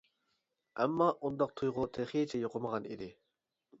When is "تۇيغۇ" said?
1.61-1.85